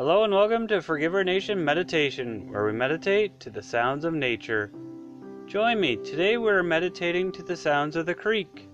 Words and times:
Hello 0.00 0.24
and 0.24 0.32
welcome 0.32 0.66
to 0.68 0.80
Forgiver 0.80 1.22
Nation 1.22 1.62
Meditation, 1.62 2.50
where 2.50 2.64
we 2.64 2.72
meditate 2.72 3.38
to 3.40 3.50
the 3.50 3.60
sounds 3.60 4.06
of 4.06 4.14
nature. 4.14 4.72
Join 5.44 5.78
me. 5.78 5.96
Today 5.96 6.38
we're 6.38 6.62
meditating 6.62 7.32
to 7.32 7.42
the 7.42 7.54
sounds 7.54 7.96
of 7.96 8.06
the 8.06 8.14
creek. 8.14 8.66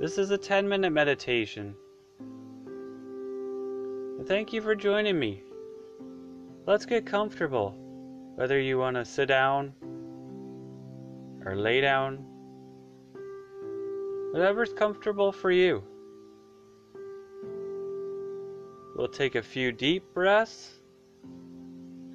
This 0.00 0.16
is 0.16 0.30
a 0.30 0.38
10 0.38 0.66
minute 0.66 0.88
meditation. 0.88 1.74
Thank 4.24 4.54
you 4.54 4.62
for 4.62 4.74
joining 4.74 5.18
me. 5.18 5.42
Let's 6.64 6.86
get 6.86 7.04
comfortable, 7.04 7.74
whether 8.36 8.58
you 8.58 8.78
want 8.78 8.96
to 8.96 9.04
sit 9.04 9.26
down 9.26 9.74
or 11.44 11.56
lay 11.56 11.82
down, 11.82 12.24
whatever's 14.32 14.72
comfortable 14.72 15.30
for 15.30 15.50
you. 15.50 15.84
We'll 18.94 19.08
take 19.08 19.34
a 19.34 19.42
few 19.42 19.72
deep 19.72 20.14
breaths 20.14 20.70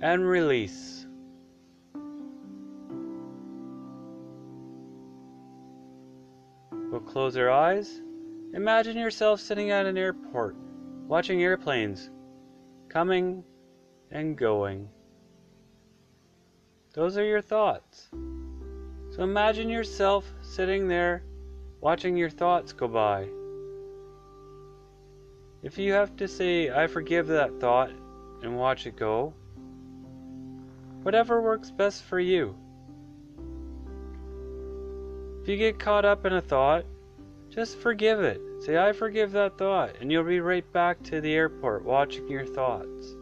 and 0.02 0.26
release. 0.26 1.06
We'll 6.72 7.02
close 7.02 7.36
our 7.36 7.50
eyes. 7.52 8.02
Imagine 8.54 8.98
yourself 8.98 9.42
sitting 9.42 9.72
at 9.72 9.86
an 9.86 9.98
airport, 9.98 10.56
watching 11.08 11.44
airplanes 11.44 12.10
coming 12.88 13.44
and 14.10 14.38
going. 14.38 14.88
Those 16.94 17.18
are 17.18 17.26
your 17.26 17.42
thoughts. 17.42 18.10
So 19.12 19.24
imagine 19.24 19.70
yourself 19.70 20.26
sitting 20.42 20.88
there 20.88 21.24
watching 21.82 22.16
your 22.16 22.30
thoughts 22.30 22.72
go 22.72 22.88
by. 22.88 23.28
If 25.62 25.78
you 25.78 25.94
have 25.94 26.16
to 26.18 26.28
say, 26.28 26.70
I 26.70 26.88
forgive 26.88 27.28
that 27.28 27.60
thought, 27.60 27.92
and 28.42 28.58
watch 28.58 28.86
it 28.86 28.96
go, 28.96 29.34
whatever 31.04 31.42
works 31.42 31.70
best 31.70 32.04
for 32.04 32.20
you. 32.20 32.56
If 35.42 35.50
you 35.50 35.58
get 35.58 35.80
caught 35.80 36.06
up 36.06 36.26
in 36.26 36.34
a 36.34 36.42
thought, 36.42 36.86
just 37.50 37.78
forgive 37.78 38.22
it. 38.22 38.40
Say, 38.62 38.78
I 38.78 38.94
forgive 38.94 39.32
that 39.34 39.58
thought, 39.58 39.96
and 40.00 40.12
you'll 40.12 40.24
be 40.24 40.40
right 40.40 40.70
back 40.72 41.02
to 41.04 41.20
the 41.20 41.34
airport 41.34 41.84
watching 41.84 42.28
your 42.30 42.46
thoughts. 42.46 43.16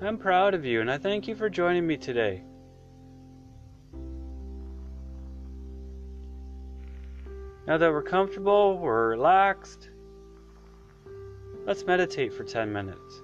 I'm 0.00 0.16
proud 0.16 0.54
of 0.54 0.64
you, 0.64 0.80
and 0.80 0.90
I 0.90 0.98
thank 0.98 1.28
you 1.28 1.34
for 1.34 1.50
joining 1.50 1.86
me 1.86 1.96
today. 1.98 2.42
Now 7.66 7.76
that 7.76 7.92
we're 7.92 8.02
comfortable, 8.02 8.78
we're 8.78 9.10
relaxed, 9.10 9.89
Let's 11.66 11.86
meditate 11.86 12.32
for 12.32 12.44
10 12.44 12.72
minutes. 12.72 13.22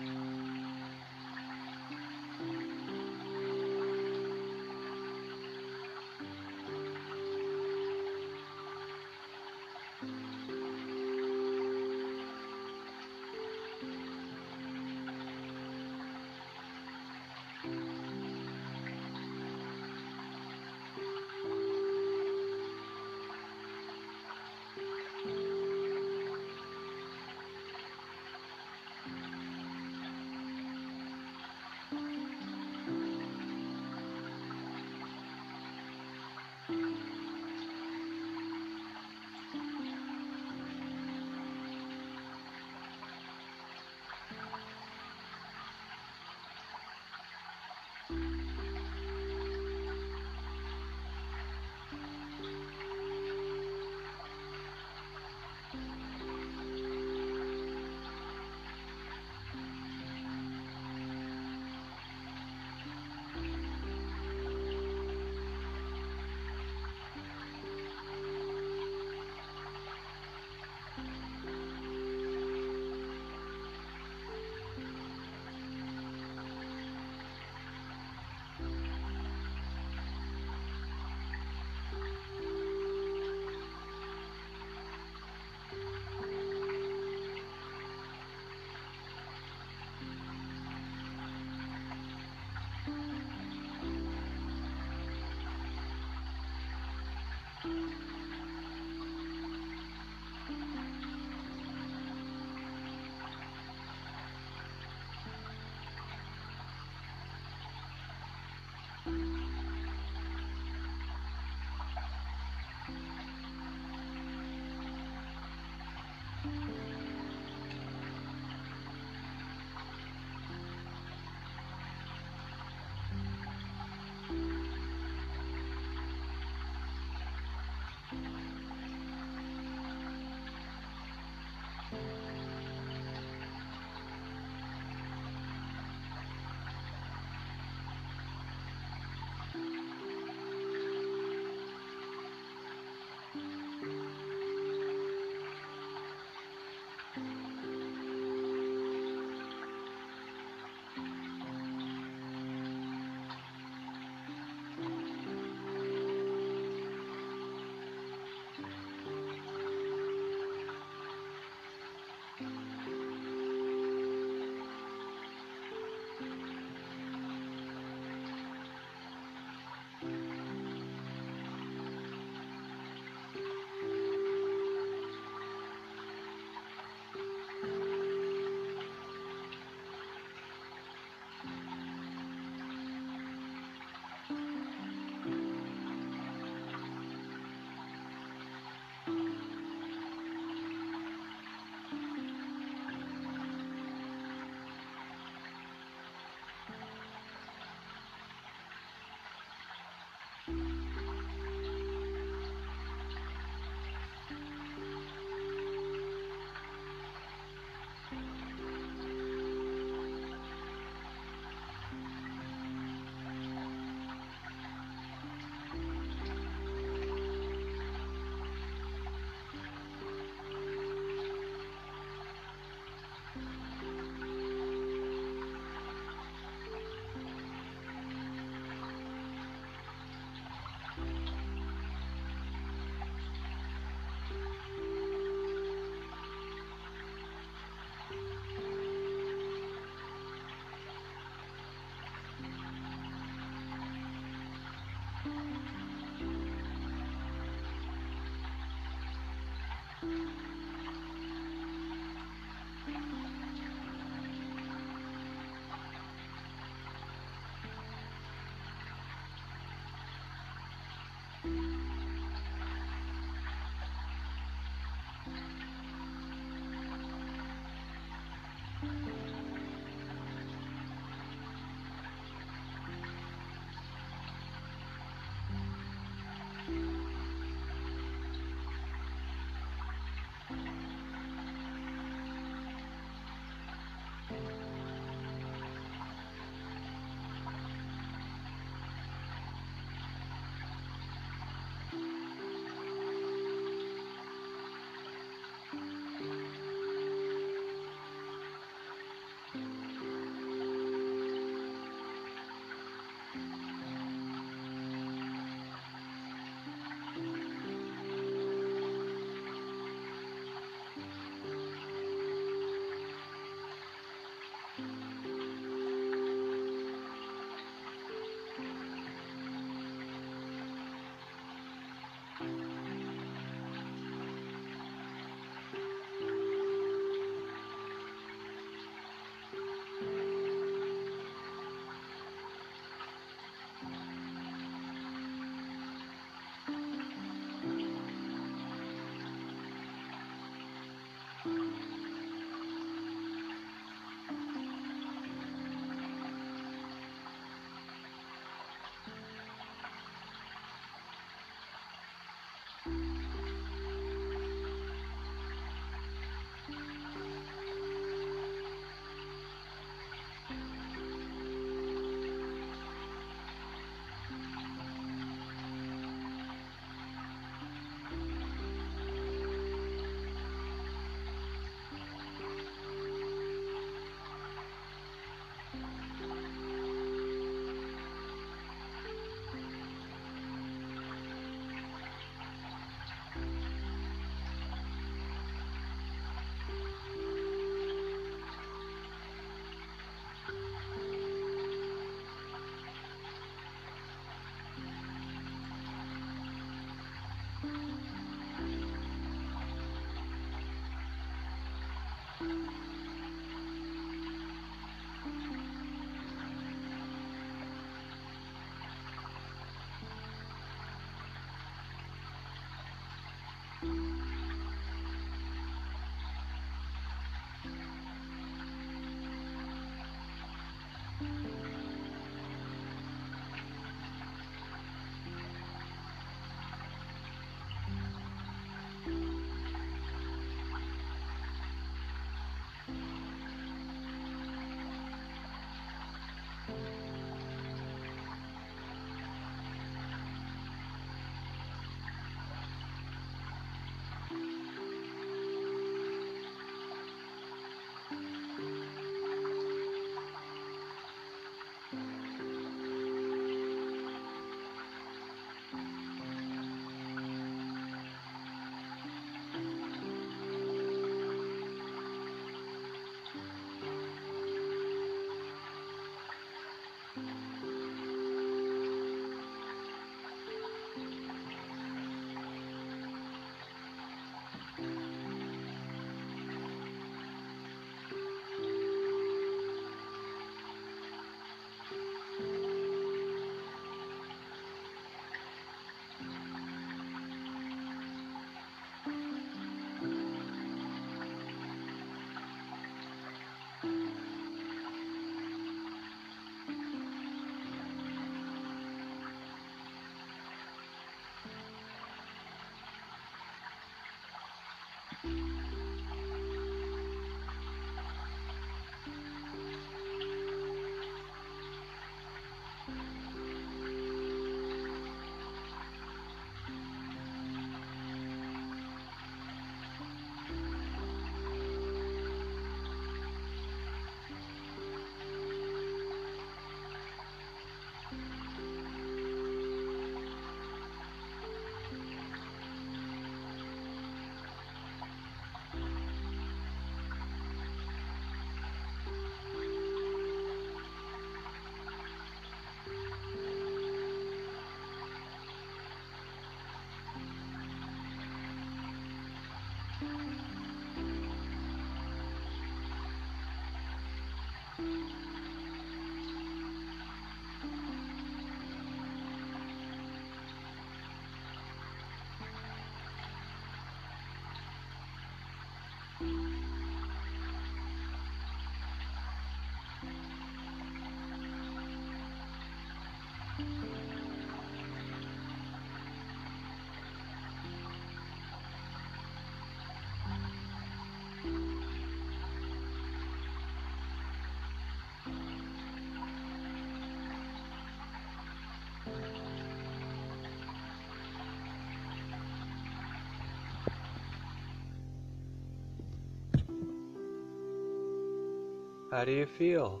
How 599.10 599.24
do 599.24 599.32
you 599.32 599.46
feel? 599.46 600.00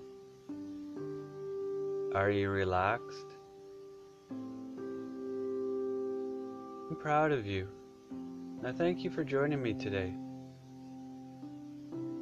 Are 2.14 2.30
you 2.30 2.50
relaxed? 2.50 3.37
I'm 6.88 6.96
proud 6.96 7.32
of 7.32 7.44
you. 7.46 7.68
I 8.64 8.72
thank 8.72 9.04
you 9.04 9.10
for 9.10 9.22
joining 9.22 9.62
me 9.62 9.74
today. 9.74 10.14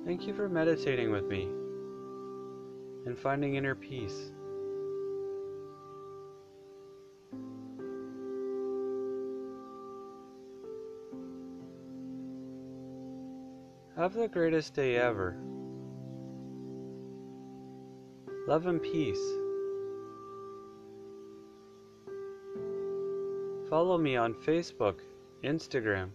Thank 0.04 0.26
you 0.26 0.34
for 0.34 0.48
meditating 0.48 1.12
with 1.12 1.26
me. 1.26 1.48
and 3.06 3.16
finding 3.16 3.54
inner 3.54 3.76
peace. 3.76 4.32
Have 13.96 14.14
the 14.14 14.26
greatest 14.26 14.74
day 14.74 14.96
ever. 14.96 15.38
Love 18.48 18.66
and 18.66 18.82
peace. 18.82 19.45
Follow 23.68 23.98
me 23.98 24.14
on 24.14 24.32
Facebook, 24.32 25.00
Instagram, 25.42 26.10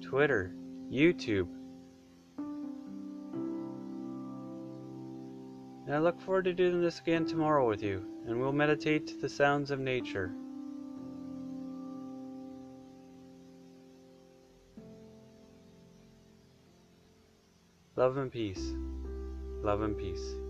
Twitter, 0.00 0.52
YouTube. 0.90 1.46
And 5.86 5.94
I 5.94 5.98
look 5.98 6.20
forward 6.20 6.46
to 6.46 6.52
doing 6.52 6.82
this 6.82 6.98
again 6.98 7.24
tomorrow 7.24 7.68
with 7.68 7.84
you, 7.84 8.04
and 8.26 8.40
we'll 8.40 8.52
meditate 8.52 9.06
to 9.08 9.16
the 9.16 9.28
sounds 9.28 9.70
of 9.70 9.78
nature. 9.78 10.32
Love 17.94 18.16
and 18.16 18.32
peace. 18.32 18.74
Love 19.62 19.82
and 19.82 19.96
peace. 19.96 20.41